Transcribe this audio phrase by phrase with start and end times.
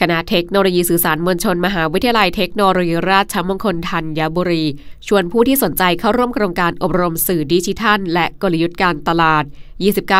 [0.00, 4.64] คณะเทคโนโลยีสื่อสารมวลชน มหาวิทยาลัยเทคโนโลยีราชมงคลธัญบุรี
[5.06, 9.44] ชวนผู้ที่สนใจเข้าร่วมโครงการอบรมสื่อดิจิทัล และกลยุทธ์การตลาด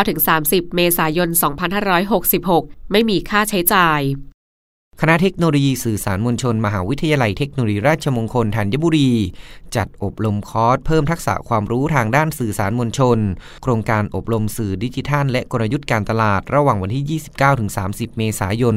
[0.01, 1.29] 29-30 เมษายน
[2.31, 4.03] 2566 ไม่มีค่าใช้จ่าย
[5.00, 9.11] คณะเทคโนโลยีสื่อสารมวลชน มหาวิทยาลัยเทคโนโลยีราชมงคลธัญบุรี
[9.76, 13.18] จัดอบรมคอร์สเพิ่มทักษะความรู้ทางด้านสื่อสารมวลชน
[13.62, 17.20] โครงการอบรมสื่อดิจิทัล และกลยุทธ์การตลาดระหว่างวันที่
[17.61, 18.75] 29-30 เมษายน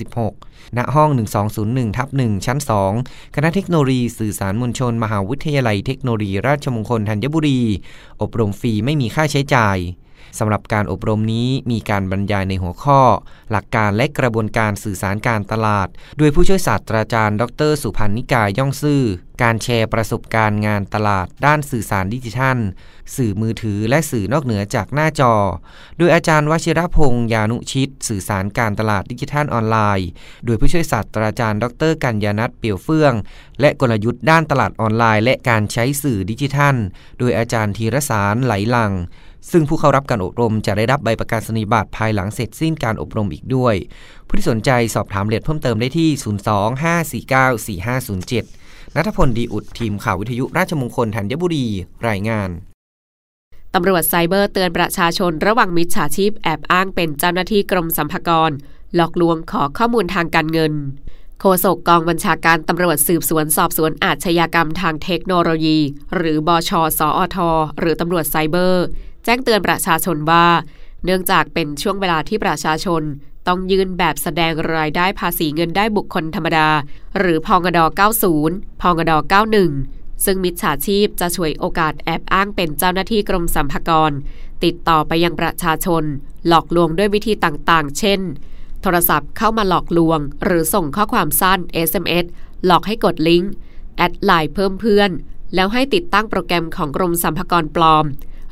[0.00, 1.10] 2566 ณ ห้อง
[1.54, 2.58] 1201ทับ1ชั้น
[2.96, 7.60] 2 คณะเทคโนโลยีสื่อสารมวลชน มหาวิทยาลัยเทคโนโลยีราชมงคลธัญบุรี
[8.22, 9.78] อบรมฟรีไม่มีค่าใช้จ่าย
[10.38, 13.00] สำหรับการอบรมนี้มีการบรรยายในหัวข้อ
[13.50, 19.02] หลักการและกระบวนการสื่อสารการตลาด โดยผู้ช่วยศาสตราจารย์ ดร สุพันนิกายย่องซื่อ
[19.42, 22.58] การแชร์ประสบการณ์งานตลาดด้านสื่อสารดิจิทัล
[23.16, 25.34] สื่อมือถือและสื่อนอกเหนือจากหน้าจอ
[25.98, 30.08] โดยอาจารย์วชิรพงษ์ยานุชิต สื่อสารการตลาดดิจิทัลออนไลน์
[30.44, 33.14] โดยผู้ช่วยศาสตราจารย์ ดรกัญญานัทเปียวเฟื่อง
[33.60, 36.76] และกลยุทธ์ด้านตลาดออนไลน์ และการใช้สื่อดิจิทัล
[37.18, 38.92] โดยอาจารย์ธีรสารไหลลัง
[39.50, 43.74] ซึ่งผู้เข้ารับการอบรมจะได้รับใบประกาศนียบัตรภายหลังเสร็จสิ้นการอบรมอีกด้วย
[44.26, 46.10] ผู้ที่สนใจสอบถามรายละเอียดเพิ่มเติมได้ที่
[48.40, 48.61] 025494507
[48.96, 51.66] นัทพลดีอุดทีมข่าววิทยุราชมงคลธัญบุรี
[52.08, 52.50] รายงาน
[53.74, 58.50] ตำรวจไซเบอร์เตือนประชาชนระหว่างมิจฉาชีพแอบอ้างเป็นเจ้าหน้าที่กรมสัมภากร
[58.94, 60.72] หลอกลวงขอข้อมูลทางการเงิน
[61.40, 65.78] โฆษกกองบัญชาการตำรวจสืบสวนสอบสวนอาชญากรรมทางเทคโนโลยี
[66.16, 67.36] หรือบชสอท
[67.78, 68.84] หรือตำรวจไซเบอร์
[69.24, 70.46] แจ้งเตือนประชาชนว่า
[71.04, 73.02] เนื่องจากเป็นช่วงเวลาที่ประชาชน
[73.48, 76.68] ต้องยื่นแบบแสดงรายได้ภาษีเงินได้บุคคลธรรมดา
[77.18, 77.78] หรือพองด
[78.30, 79.12] 90 พองด
[79.68, 84.12] 91 ซึ่งมิจฉาชีพจะช่วยโอกาสแอบอ้างเป็นเจ้าหน้าที่กรมสัมภากร
[84.64, 86.04] ติดต่อไปยังประชาชน
[86.48, 88.20] หลอกลวงด้วยวิธีต่างๆ เช่น
[88.82, 92.24] โทรศัพท์เข้ามาหลอกลวง หรือส่งข้อความสั้น SMS
[92.66, 93.52] หลอกให้กดลิงก์
[93.96, 95.10] add LINE เพิ่มเพื่อน
[95.54, 98.04] แล้วให้ติดตั้งโปรแกรมของกรมสรรพากรปลอม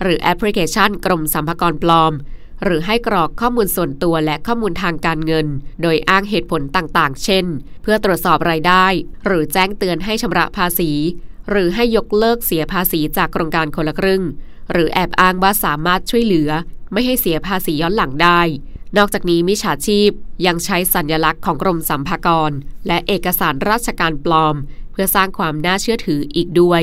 [0.03, 2.13] หรือแอปพลิเคชันกรมสรรพากรปลอม
[2.65, 5.47] หรือให้กรอกข้อมูลส่วนตัวและข้อมูลทางการเงิน
[5.83, 7.47] โดยอ้างเหตุผลต่างๆ เช่น
[7.83, 8.87] เพื่อตรวจสอบรายได้
[9.27, 10.91] หรือแจ้งเตือนให้ชำระภาษี
[11.51, 14.23] หรือให้ยกเลิกเสียภาษีจากโครงการคนละครึ่ง
[14.73, 16.51] หรือแอบอ้างว่าสามารถช่วยเหลือ
[16.93, 18.41] ไม่ให้เสียภาษีย้อนหลังได้
[18.97, 20.11] นอกจากนี้มิจฉาชีพ
[20.47, 22.53] ยังใช้สัญลักษณ์ของกรมสัมภากร
[22.87, 24.57] และเอกสารราชการปลอม
[24.93, 26.83] เพื่อสร้างความน่าเชื่อถืออีกด้วย